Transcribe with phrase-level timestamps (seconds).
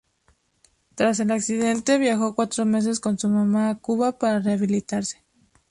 [0.95, 5.21] Tras el accidente, viajó cuatro meses con su mamá a Cuba para rehabilitarse.